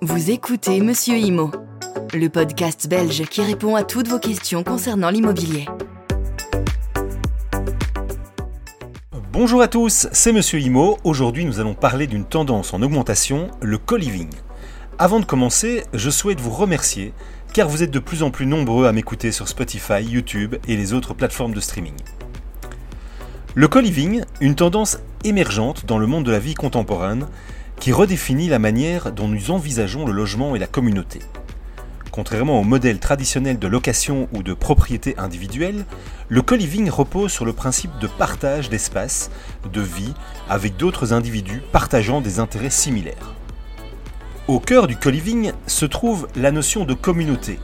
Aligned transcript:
Vous 0.00 0.30
écoutez 0.30 0.80
Monsieur 0.80 1.16
Imo, 1.16 1.50
le 2.14 2.28
podcast 2.28 2.88
belge 2.88 3.24
qui 3.24 3.42
répond 3.42 3.74
à 3.74 3.82
toutes 3.82 4.08
vos 4.08 4.18
questions 4.18 4.62
concernant 4.62 5.10
l'immobilier. 5.10 5.66
Bonjour 9.32 9.60
à 9.60 9.68
tous, 9.68 10.08
c'est 10.12 10.32
Monsieur 10.32 10.60
Imo. 10.60 10.98
Aujourd'hui, 11.04 11.44
nous 11.44 11.60
allons 11.60 11.74
parler 11.74 12.06
d'une 12.06 12.24
tendance 12.24 12.72
en 12.72 12.80
augmentation, 12.80 13.50
le 13.60 13.76
co-living. 13.76 14.30
Avant 14.98 15.20
de 15.20 15.24
commencer, 15.24 15.84
je 15.92 16.10
souhaite 16.10 16.40
vous 16.40 16.50
remercier 16.52 17.12
car 17.52 17.68
vous 17.68 17.82
êtes 17.82 17.90
de 17.90 17.98
plus 17.98 18.22
en 18.22 18.30
plus 18.30 18.46
nombreux 18.46 18.86
à 18.86 18.92
m'écouter 18.92 19.32
sur 19.32 19.48
Spotify, 19.48 20.02
YouTube 20.02 20.56
et 20.68 20.76
les 20.76 20.92
autres 20.92 21.12
plateformes 21.12 21.54
de 21.54 21.60
streaming. 21.60 21.94
Le 23.58 23.66
co-living, 23.66 24.22
une 24.40 24.54
tendance 24.54 25.00
émergente 25.24 25.84
dans 25.84 25.98
le 25.98 26.06
monde 26.06 26.24
de 26.24 26.30
la 26.30 26.38
vie 26.38 26.54
contemporaine 26.54 27.26
qui 27.80 27.90
redéfinit 27.90 28.46
la 28.46 28.60
manière 28.60 29.10
dont 29.10 29.26
nous 29.26 29.50
envisageons 29.50 30.06
le 30.06 30.12
logement 30.12 30.54
et 30.54 30.60
la 30.60 30.68
communauté. 30.68 31.18
Contrairement 32.12 32.60
au 32.60 32.62
modèle 32.62 33.00
traditionnel 33.00 33.58
de 33.58 33.66
location 33.66 34.28
ou 34.32 34.44
de 34.44 34.54
propriété 34.54 35.18
individuelle, 35.18 35.86
le 36.28 36.40
co-living 36.40 36.88
repose 36.88 37.32
sur 37.32 37.44
le 37.44 37.52
principe 37.52 37.98
de 38.00 38.06
partage 38.06 38.68
d'espace, 38.68 39.28
de 39.72 39.80
vie, 39.80 40.14
avec 40.48 40.76
d'autres 40.76 41.12
individus 41.12 41.60
partageant 41.72 42.20
des 42.20 42.38
intérêts 42.38 42.70
similaires. 42.70 43.34
Au 44.46 44.60
cœur 44.60 44.86
du 44.86 44.96
co-living 44.96 45.50
se 45.66 45.84
trouve 45.84 46.28
la 46.36 46.52
notion 46.52 46.84
de 46.84 46.94
communauté. 46.94 47.58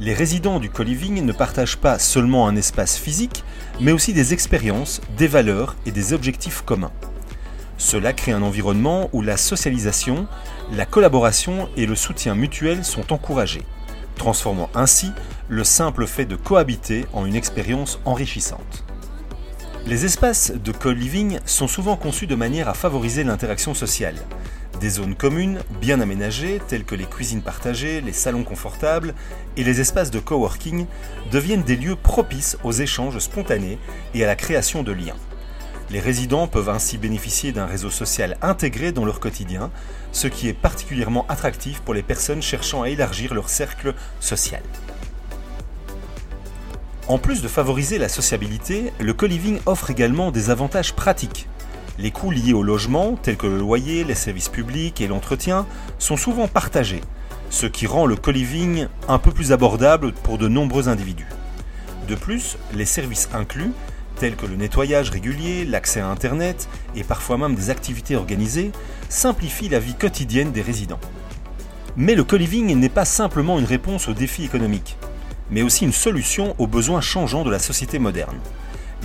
Les 0.00 0.14
résidents 0.14 0.60
du 0.60 0.70
co-living 0.70 1.22
ne 1.26 1.32
partagent 1.32 1.76
pas 1.76 1.98
seulement 1.98 2.48
un 2.48 2.56
espace 2.56 2.96
physique, 2.96 3.44
mais 3.82 3.92
aussi 3.92 4.14
des 4.14 4.32
expériences, 4.32 5.02
des 5.18 5.26
valeurs 5.26 5.76
et 5.84 5.90
des 5.90 6.14
objectifs 6.14 6.62
communs. 6.62 6.92
Cela 7.76 8.14
crée 8.14 8.32
un 8.32 8.40
environnement 8.40 9.10
où 9.12 9.20
la 9.20 9.36
socialisation, 9.36 10.26
la 10.72 10.86
collaboration 10.86 11.68
et 11.76 11.84
le 11.84 11.96
soutien 11.96 12.34
mutuel 12.34 12.82
sont 12.82 13.12
encouragés, 13.12 13.66
transformant 14.16 14.70
ainsi 14.74 15.12
le 15.50 15.64
simple 15.64 16.06
fait 16.06 16.24
de 16.24 16.36
cohabiter 16.36 17.04
en 17.12 17.26
une 17.26 17.36
expérience 17.36 18.00
enrichissante. 18.06 18.84
Les 19.86 20.06
espaces 20.06 20.50
de 20.52 20.72
co-living 20.72 21.40
sont 21.44 21.68
souvent 21.68 21.96
conçus 21.96 22.26
de 22.26 22.34
manière 22.34 22.70
à 22.70 22.74
favoriser 22.74 23.22
l'interaction 23.22 23.74
sociale, 23.74 24.16
des 24.80 24.88
zones 24.88 25.14
communes 25.14 25.60
bien 25.80 26.00
aménagées, 26.00 26.60
telles 26.66 26.84
que 26.84 26.94
les 26.94 27.04
cuisines 27.04 27.42
partagées, 27.42 28.00
les 28.00 28.12
salons 28.12 28.44
confortables 28.44 29.14
et 29.56 29.62
les 29.62 29.80
espaces 29.80 30.10
de 30.10 30.18
coworking, 30.18 30.86
deviennent 31.30 31.62
des 31.62 31.76
lieux 31.76 31.96
propices 31.96 32.56
aux 32.64 32.72
échanges 32.72 33.18
spontanés 33.18 33.78
et 34.14 34.24
à 34.24 34.26
la 34.26 34.36
création 34.36 34.82
de 34.82 34.92
liens. 34.92 35.16
Les 35.90 36.00
résidents 36.00 36.46
peuvent 36.46 36.68
ainsi 36.68 36.98
bénéficier 36.98 37.52
d'un 37.52 37.66
réseau 37.66 37.90
social 37.90 38.36
intégré 38.42 38.92
dans 38.92 39.04
leur 39.04 39.20
quotidien, 39.20 39.70
ce 40.12 40.28
qui 40.28 40.48
est 40.48 40.54
particulièrement 40.54 41.26
attractif 41.28 41.80
pour 41.80 41.94
les 41.94 42.02
personnes 42.02 42.42
cherchant 42.42 42.82
à 42.82 42.88
élargir 42.88 43.34
leur 43.34 43.48
cercle 43.48 43.94
social. 44.18 44.62
En 47.08 47.18
plus 47.18 47.42
de 47.42 47.48
favoriser 47.48 47.98
la 47.98 48.08
sociabilité, 48.08 48.92
le 49.00 49.12
co-living 49.12 49.58
offre 49.66 49.90
également 49.90 50.30
des 50.30 50.48
avantages 50.48 50.94
pratiques 50.94 51.48
les 52.00 52.10
coûts 52.10 52.30
liés 52.30 52.54
au 52.54 52.62
logement, 52.62 53.16
tels 53.22 53.36
que 53.36 53.46
le 53.46 53.58
loyer, 53.58 54.04
les 54.04 54.14
services 54.14 54.48
publics 54.48 55.00
et 55.00 55.06
l'entretien, 55.06 55.66
sont 55.98 56.16
souvent 56.16 56.48
partagés, 56.48 57.02
ce 57.50 57.66
qui 57.66 57.86
rend 57.86 58.06
le 58.06 58.16
co-living 58.16 58.86
un 59.06 59.18
peu 59.18 59.30
plus 59.30 59.52
abordable 59.52 60.12
pour 60.12 60.38
de 60.38 60.48
nombreux 60.48 60.88
individus. 60.88 61.28
De 62.08 62.14
plus, 62.14 62.56
les 62.74 62.86
services 62.86 63.28
inclus, 63.34 63.72
tels 64.16 64.34
que 64.34 64.46
le 64.46 64.56
nettoyage 64.56 65.10
régulier, 65.10 65.66
l'accès 65.66 66.00
à 66.00 66.08
Internet 66.08 66.68
et 66.96 67.04
parfois 67.04 67.36
même 67.36 67.54
des 67.54 67.68
activités 67.68 68.16
organisées, 68.16 68.72
simplifient 69.10 69.68
la 69.68 69.78
vie 69.78 69.94
quotidienne 69.94 70.52
des 70.52 70.62
résidents. 70.62 71.00
Mais 71.96 72.14
le 72.14 72.24
co-living 72.24 72.74
n'est 72.76 72.88
pas 72.88 73.04
simplement 73.04 73.58
une 73.58 73.64
réponse 73.66 74.08
aux 74.08 74.14
défis 74.14 74.44
économiques, 74.44 74.96
mais 75.50 75.62
aussi 75.62 75.84
une 75.84 75.92
solution 75.92 76.54
aux 76.58 76.66
besoins 76.66 77.02
changeants 77.02 77.44
de 77.44 77.50
la 77.50 77.58
société 77.58 77.98
moderne. 77.98 78.38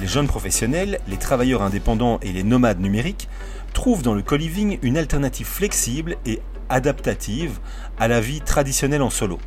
Les 0.02 0.08
jeunes 0.08 0.28
professionnels, 0.28 1.00
les 1.08 1.18
travailleurs 1.18 1.62
indépendants 1.62 2.20
et 2.22 2.34
les 2.34 2.44
nomades 2.44 2.82
numériques 2.82 3.30
trouvent 3.74 4.02
dans 4.02 4.14
le 4.14 4.22
co-living 4.22 4.78
une 4.82 4.98
alternative 4.98 5.48
flexible 5.48 6.18
et 6.26 6.42
adaptative 6.68 7.60
à 7.98 8.10
la 8.10 8.20
vie 8.20 8.42
traditionnelle 8.42 9.02
en 9.02 9.10
solo. 9.10 9.40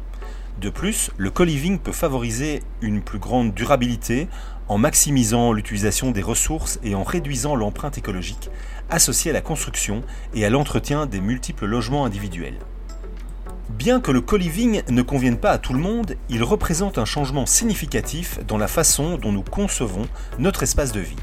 De 0.58 0.70
plus, 0.70 1.10
le 1.18 1.30
co-living 1.30 1.78
peut 1.78 1.92
favoriser 1.92 2.62
une 2.80 3.02
plus 3.02 3.18
grande 3.18 3.52
durabilité 3.52 4.26
en 4.68 4.78
maximisant 4.78 5.52
l'utilisation 5.52 6.10
des 6.12 6.22
ressources 6.22 6.80
et 6.82 6.94
en 6.94 7.02
réduisant 7.02 7.54
l'empreinte 7.54 7.98
écologique 7.98 8.50
associée 8.90 9.30
à 9.30 9.34
la 9.34 9.42
construction 9.42 10.02
et 10.34 10.46
à 10.46 10.50
l'entretien 10.50 11.04
des 11.04 11.20
multiples 11.20 11.66
logements 11.66 12.06
individuels. 12.06 12.58
Bien 13.78 14.00
que 14.00 14.10
le 14.10 14.20
co-living 14.20 14.82
ne 14.90 15.02
convienne 15.02 15.36
pas 15.36 15.52
à 15.52 15.58
tout 15.58 15.72
le 15.72 15.78
monde, 15.78 16.16
il 16.28 16.42
représente 16.42 16.98
un 16.98 17.04
changement 17.04 17.46
significatif 17.46 18.40
dans 18.44 18.58
la 18.58 18.66
façon 18.66 19.18
dont 19.18 19.30
nous 19.30 19.44
concevons 19.44 20.08
notre 20.40 20.64
espace 20.64 20.90
de 20.90 20.98
vie. 20.98 21.14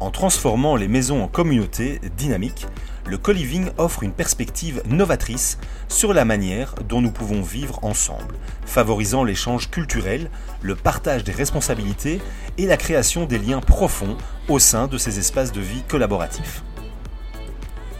En 0.00 0.10
transformant 0.10 0.74
les 0.74 0.88
maisons 0.88 1.22
en 1.22 1.28
communautés 1.28 2.00
dynamiques, 2.16 2.66
le 3.06 3.16
co-living 3.16 3.68
offre 3.78 4.02
une 4.02 4.10
perspective 4.10 4.82
novatrice 4.88 5.56
sur 5.86 6.12
la 6.12 6.24
manière 6.24 6.74
dont 6.88 7.00
nous 7.00 7.12
pouvons 7.12 7.42
vivre 7.42 7.78
ensemble, 7.84 8.34
favorisant 8.66 9.22
l'échange 9.22 9.70
culturel, 9.70 10.30
le 10.62 10.74
partage 10.74 11.22
des 11.22 11.30
responsabilités 11.30 12.20
et 12.58 12.66
la 12.66 12.76
création 12.76 13.24
des 13.24 13.38
liens 13.38 13.60
profonds 13.60 14.16
au 14.48 14.58
sein 14.58 14.88
de 14.88 14.98
ces 14.98 15.20
espaces 15.20 15.52
de 15.52 15.60
vie 15.60 15.84
collaboratifs. 15.86 16.64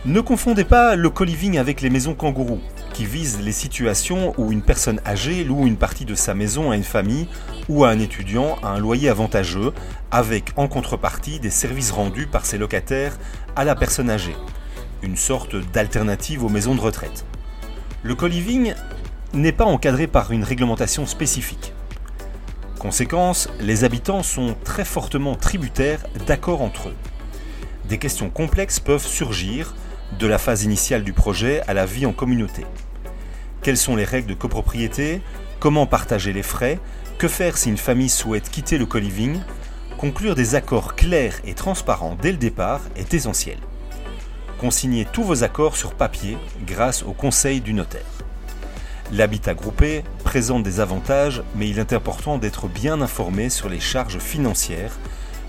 Ne 0.04 0.20
confondez 0.20 0.64
pas 0.64 0.96
le 0.96 1.10
co-living 1.10 1.58
avec 1.58 1.80
les 1.80 1.90
maisons 1.90 2.14
kangourous, 2.14 2.60
qui 2.94 3.04
vise 3.04 3.40
les 3.40 3.52
situations 3.52 4.32
où 4.38 4.52
une 4.52 4.62
personne 4.62 5.00
âgée 5.04 5.42
loue 5.42 5.66
une 5.66 5.76
partie 5.76 6.04
de 6.04 6.14
sa 6.14 6.32
maison 6.32 6.70
à 6.70 6.76
une 6.76 6.84
famille 6.84 7.26
ou 7.68 7.84
à 7.84 7.90
un 7.90 7.98
étudiant 7.98 8.56
à 8.62 8.68
un 8.68 8.78
loyer 8.78 9.08
avantageux, 9.08 9.72
avec 10.12 10.52
en 10.56 10.68
contrepartie 10.68 11.40
des 11.40 11.50
services 11.50 11.90
rendus 11.90 12.28
par 12.28 12.46
ses 12.46 12.56
locataires 12.56 13.18
à 13.56 13.64
la 13.64 13.74
personne 13.74 14.10
âgée, 14.10 14.36
une 15.02 15.16
sorte 15.16 15.56
d'alternative 15.72 16.44
aux 16.44 16.48
maisons 16.48 16.76
de 16.76 16.80
retraite. 16.80 17.26
Le 18.04 18.14
co-living 18.14 18.74
n'est 19.32 19.52
pas 19.52 19.64
encadré 19.64 20.06
par 20.06 20.30
une 20.30 20.44
réglementation 20.44 21.04
spécifique. 21.04 21.72
Conséquence, 22.78 23.48
les 23.60 23.82
habitants 23.82 24.22
sont 24.22 24.54
très 24.62 24.84
fortement 24.84 25.34
tributaires 25.34 26.06
d'accords 26.28 26.62
entre 26.62 26.90
eux. 26.90 26.96
Des 27.88 27.98
questions 27.98 28.30
complexes 28.30 28.78
peuvent 28.78 29.06
surgir 29.06 29.74
de 30.18 30.26
la 30.28 30.38
phase 30.38 30.62
initiale 30.62 31.02
du 31.02 31.12
projet 31.12 31.60
à 31.66 31.74
la 31.74 31.86
vie 31.86 32.06
en 32.06 32.12
communauté. 32.12 32.64
Quelles 33.64 33.78
sont 33.78 33.96
les 33.96 34.04
règles 34.04 34.28
de 34.28 34.34
copropriété? 34.34 35.22
Comment 35.58 35.86
partager 35.86 36.34
les 36.34 36.42
frais? 36.42 36.78
Que 37.16 37.28
faire 37.28 37.56
si 37.56 37.70
une 37.70 37.78
famille 37.78 38.10
souhaite 38.10 38.50
quitter 38.50 38.76
le 38.76 38.84
co-living? 38.84 39.40
Conclure 39.96 40.34
des 40.34 40.54
accords 40.54 40.94
clairs 40.94 41.40
et 41.46 41.54
transparents 41.54 42.14
dès 42.20 42.32
le 42.32 42.36
départ 42.36 42.82
est 42.94 43.14
essentiel. 43.14 43.56
Consignez 44.58 45.06
tous 45.10 45.22
vos 45.22 45.44
accords 45.44 45.78
sur 45.78 45.94
papier 45.94 46.36
grâce 46.66 47.04
au 47.04 47.12
conseil 47.12 47.62
du 47.62 47.72
notaire. 47.72 48.02
L'habitat 49.10 49.54
groupé 49.54 50.04
présente 50.24 50.62
des 50.62 50.80
avantages, 50.80 51.42
mais 51.56 51.66
il 51.66 51.78
est 51.78 51.94
important 51.94 52.36
d'être 52.36 52.68
bien 52.68 53.00
informé 53.00 53.48
sur 53.48 53.70
les 53.70 53.80
charges 53.80 54.18
financières 54.18 54.98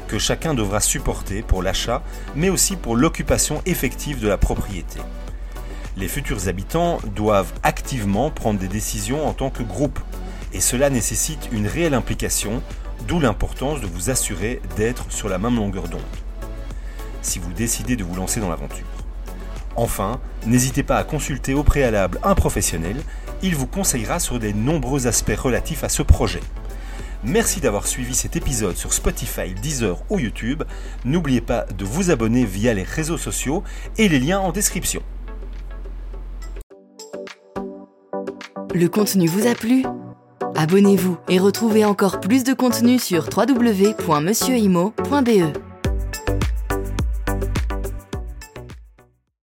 que 0.08 0.20
chacun 0.20 0.54
devra 0.54 0.80
supporter 0.80 1.42
pour 1.42 1.62
l'achat, 1.62 2.02
mais 2.34 2.50
aussi 2.50 2.78
pour 2.78 2.96
l'occupation 2.96 3.62
effective 3.66 4.22
de 4.22 4.30
la 4.30 4.38
propriété. 4.38 5.02
Les 5.98 6.10
futurs 6.10 6.50
habitants 6.50 7.00
doivent 7.16 7.54
activement 7.64 8.30
prendre 8.30 8.60
des 8.60 8.68
décisions 8.68 9.26
en 9.26 9.32
tant 9.32 9.50
que 9.50 9.64
groupe, 9.64 10.00
et 10.52 10.60
cela 10.60 10.90
nécessite 10.90 11.48
une 11.54 11.68
réelle 11.68 11.94
implication, 11.94 12.62
d'où 13.08 13.22
l'importance 13.22 13.80
de 13.80 13.88
vous 13.88 14.10
assurer 14.10 14.62
d'être 14.76 15.06
sur 15.10 15.30
la 15.30 15.38
même 15.38 15.56
longueur 15.56 15.88
d'onde, 15.88 16.02
si 17.22 17.40
vous 17.40 17.54
décidez 17.54 17.96
de 17.96 18.04
vous 18.04 18.16
lancer 18.16 18.42
dans 18.42 18.50
l'aventure. 18.50 18.86
Enfin, 19.78 20.20
n'hésitez 20.46 20.84
pas 20.84 20.98
à 20.98 21.06
consulter 21.06 21.54
au 21.54 21.64
préalable 21.64 22.20
un 22.24 22.36
professionnel, 22.36 22.98
il 23.42 23.56
vous 23.56 23.68
conseillera 23.68 24.20
sur 24.20 24.38
des 24.38 24.54
nombreux 24.54 25.08
aspects 25.08 25.38
relatifs 25.38 25.86
à 25.86 25.90
ce 25.90 26.02
projet. 26.02 26.42
Merci 27.24 27.62
d'avoir 27.62 27.88
suivi 27.88 28.16
cet 28.16 28.36
épisode 28.36 28.76
sur 28.76 28.92
Spotify, 28.92 29.54
Deezer 29.54 29.98
ou 30.10 30.20
YouTube. 30.20 30.64
N'oubliez 31.06 31.42
pas 31.42 31.64
de 31.64 31.86
vous 31.86 32.12
abonner 32.12 32.44
via 32.44 32.74
les 32.74 32.84
réseaux 32.84 33.18
sociaux 33.18 33.64
et 33.98 34.10
les 34.10 34.20
liens 34.20 34.40
en 34.40 34.52
description. 34.52 35.02
Le 38.76 38.90
contenu 38.90 39.26
vous 39.26 39.48
a 39.48 39.56
plu 39.56 39.86
Abonnez-vous 40.54 41.18
et 41.30 41.40
retrouvez 41.40 41.86
encore 41.86 42.20
plus 42.20 42.44
de 42.44 42.52
contenu 42.52 43.00
sur 43.00 43.30
www.monsieurimo.be. 43.34 45.75